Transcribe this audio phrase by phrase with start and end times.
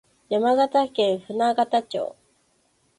[0.29, 2.15] 山形県舟形町